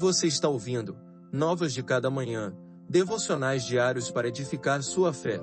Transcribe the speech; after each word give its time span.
Você 0.00 0.26
está 0.26 0.48
ouvindo 0.48 0.96
Novas 1.30 1.74
de 1.74 1.82
Cada 1.82 2.08
Manhã, 2.08 2.56
devocionais 2.88 3.66
diários 3.66 4.10
para 4.10 4.28
edificar 4.28 4.82
sua 4.82 5.12
fé. 5.12 5.38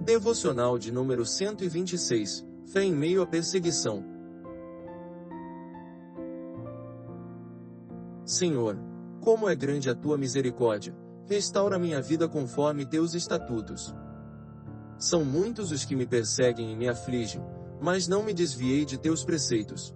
Devocional 0.00 0.76
de 0.76 0.90
número 0.90 1.24
126 1.24 2.44
Fé 2.72 2.82
em 2.82 2.92
meio 2.92 3.22
à 3.22 3.26
perseguição. 3.28 4.04
Senhor, 8.24 8.76
como 9.20 9.48
é 9.48 9.54
grande 9.54 9.88
a 9.88 9.94
tua 9.94 10.18
misericórdia, 10.18 10.92
restaura 11.28 11.78
minha 11.78 12.02
vida 12.02 12.28
conforme 12.28 12.84
teus 12.84 13.14
estatutos. 13.14 13.94
São 14.98 15.24
muitos 15.24 15.70
os 15.70 15.84
que 15.84 15.94
me 15.94 16.06
perseguem 16.06 16.72
e 16.72 16.76
me 16.76 16.88
afligem, 16.88 17.42
mas 17.80 18.08
não 18.08 18.22
me 18.22 18.32
desviei 18.32 18.84
de 18.84 18.96
teus 18.96 19.24
preceitos. 19.24 19.94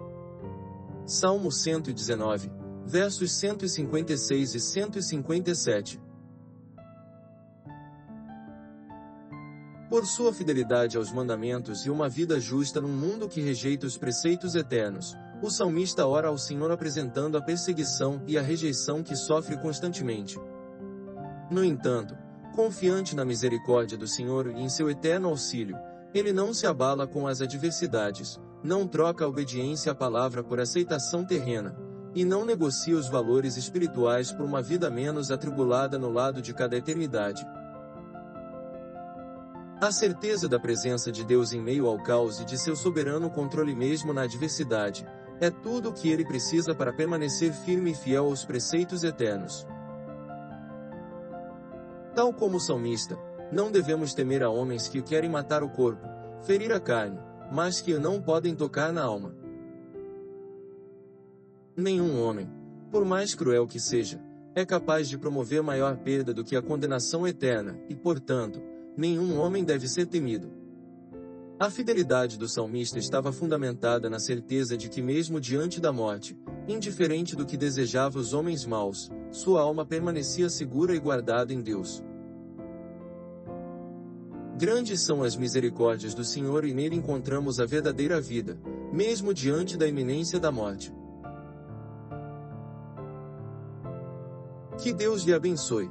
Salmo 1.07 1.51
119, 1.51 2.53
versos 2.85 3.33
156 3.33 4.55
e 4.55 4.61
157. 4.61 6.01
Por 9.89 10.07
sua 10.07 10.33
fidelidade 10.33 10.97
aos 10.97 11.13
mandamentos 11.13 11.85
e 11.85 11.91
uma 11.91 12.09
vida 12.09 12.39
justa 12.39 12.81
num 12.81 12.93
mundo 12.93 13.29
que 13.29 13.41
rejeita 13.41 13.87
os 13.87 13.99
preceitos 13.99 14.55
eternos, 14.55 15.17
o 15.43 15.51
salmista 15.51 16.07
ora 16.07 16.29
ao 16.29 16.39
Senhor 16.39 16.71
apresentando 16.71 17.37
a 17.37 17.43
perseguição 17.43 18.23
e 18.27 18.39
a 18.39 18.43
rejeição 18.43 19.03
que 19.03 19.17
sofre 19.17 19.57
constantemente. 19.57 20.39
No 21.51 21.65
entanto, 21.65 22.17
confiante 22.51 23.17
na 23.17 23.25
misericórdia 23.25 23.97
do 23.97 24.07
Senhor 24.07 24.49
e 24.49 24.61
em 24.61 24.69
seu 24.69 24.91
eterno 24.91 25.29
auxílio, 25.29 25.77
ele 26.13 26.33
não 26.33 26.53
se 26.53 26.67
abala 26.67 27.07
com 27.07 27.27
as 27.27 27.41
adversidades, 27.41 28.41
não 28.63 28.87
troca 28.87 29.25
a 29.25 29.29
obediência 29.29 29.93
à 29.93 29.95
palavra 29.95 30.43
por 30.43 30.61
aceitação 30.61 31.25
terrena, 31.25 31.77
e 32.15 32.25
não 32.25 32.45
negocia 32.45 32.97
os 32.97 33.09
valores 33.09 33.57
espirituais 33.57 34.33
por 34.33 34.45
uma 34.45 34.61
vida 34.61 34.91
menos 34.91 35.31
atribulada 35.31 35.99
no 35.99 36.11
lado 36.11 36.43
de 36.43 36.53
cada 36.53 36.77
eternidade. 36.77 37.47
A 39.81 39.91
certeza 39.91 40.49
da 40.49 40.59
presença 40.59 41.11
de 41.11 41.25
Deus 41.25 41.53
em 41.53 41.61
meio 41.63 41.87
ao 41.87 42.03
caos 42.03 42.41
e 42.41 42.45
de 42.45 42.59
seu 42.59 42.77
soberano 42.77 43.31
controle 43.31 43.75
mesmo 43.75 44.13
na 44.13 44.23
adversidade, 44.23 45.07
é 45.41 45.49
tudo 45.49 45.89
o 45.89 45.93
que 45.93 46.11
ele 46.11 46.25
precisa 46.25 46.75
para 46.75 46.93
permanecer 46.93 47.53
firme 47.53 47.93
e 47.93 47.95
fiel 47.95 48.27
aos 48.27 48.45
preceitos 48.45 49.03
eternos. 49.05 49.67
Tal 52.21 52.35
como 52.35 52.59
o 52.59 52.61
salmista, 52.61 53.19
não 53.51 53.73
devemos 53.73 54.13
temer 54.13 54.43
a 54.43 54.51
homens 54.51 54.87
que 54.89 55.01
querem 55.01 55.31
matar 55.31 55.63
o 55.63 55.71
corpo, 55.71 56.07
ferir 56.43 56.71
a 56.71 56.79
carne, 56.79 57.19
mas 57.51 57.81
que 57.81 57.95
não 57.95 58.21
podem 58.21 58.55
tocar 58.55 58.93
na 58.93 59.03
alma. 59.03 59.35
Nenhum 61.75 62.23
homem, 62.23 62.47
por 62.91 63.07
mais 63.07 63.35
cruel 63.35 63.67
que 63.67 63.81
seja, 63.81 64.21
é 64.55 64.67
capaz 64.67 65.09
de 65.09 65.17
promover 65.17 65.63
maior 65.63 65.97
perda 65.97 66.35
do 66.35 66.45
que 66.45 66.55
a 66.55 66.61
condenação 66.61 67.27
eterna, 67.27 67.81
e, 67.89 67.95
portanto, 67.95 68.61
nenhum 68.95 69.41
homem 69.41 69.65
deve 69.65 69.89
ser 69.89 70.05
temido. 70.05 70.53
A 71.59 71.71
fidelidade 71.71 72.37
do 72.37 72.51
salmista 72.51 72.99
estava 72.99 73.33
fundamentada 73.33 74.11
na 74.11 74.19
certeza 74.19 74.77
de 74.77 74.91
que, 74.91 75.01
mesmo 75.01 75.41
diante 75.41 75.81
da 75.81 75.91
morte, 75.91 76.39
indiferente 76.69 77.35
do 77.35 77.47
que 77.47 77.57
desejava 77.57 78.19
os 78.19 78.35
homens 78.35 78.67
maus, 78.67 79.11
sua 79.31 79.63
alma 79.63 79.87
permanecia 79.87 80.51
segura 80.51 80.95
e 80.95 80.99
guardada 80.99 81.55
em 81.55 81.63
Deus. 81.63 82.05
Grandes 84.61 85.01
são 85.01 85.23
as 85.23 85.37
misericórdias 85.37 86.13
do 86.13 86.23
Senhor 86.23 86.67
e 86.67 86.75
nele 86.75 86.95
encontramos 86.95 87.59
a 87.59 87.65
verdadeira 87.65 88.21
vida, 88.21 88.59
mesmo 88.93 89.33
diante 89.33 89.75
da 89.75 89.89
iminência 89.89 90.39
da 90.39 90.53
morte. 90.53 90.95
Que 94.83 94.93
Deus 94.93 95.23
lhe 95.23 95.33
abençoe. 95.33 95.91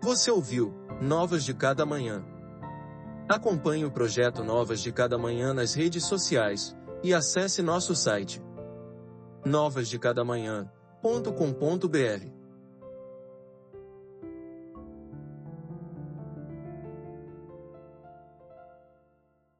Você 0.00 0.30
ouviu 0.30 0.72
Novas 0.98 1.44
de 1.44 1.52
Cada 1.52 1.84
Manhã. 1.84 2.24
Acompanhe 3.28 3.84
o 3.84 3.90
projeto 3.90 4.42
Novas 4.42 4.80
de 4.80 4.90
Cada 4.90 5.18
Manhã 5.18 5.52
nas 5.52 5.74
redes 5.74 6.06
sociais 6.06 6.74
e 7.02 7.12
acesse 7.12 7.60
nosso 7.60 7.94
site 7.94 8.42
novasdecadamanhã.com.br 11.02 12.37